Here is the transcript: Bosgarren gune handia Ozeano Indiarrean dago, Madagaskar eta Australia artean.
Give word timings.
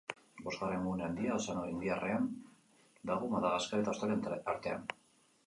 Bosgarren 0.45 0.85
gune 0.87 1.03
handia 1.07 1.35
Ozeano 1.35 1.65
Indiarrean 1.73 2.25
dago, 3.11 3.31
Madagaskar 3.35 3.85
eta 3.85 3.95
Australia 3.95 4.43
artean. 4.57 4.91